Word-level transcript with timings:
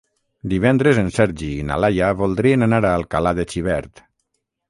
Divendres 0.53 0.99
en 1.01 1.11
Sergi 1.17 1.49
i 1.57 1.65
na 1.67 1.77
Laia 1.85 2.09
voldrien 2.23 2.67
anar 2.69 2.81
a 2.89 2.95
Alcalà 3.01 3.35
de 3.41 3.47
Xivert. 3.53 4.05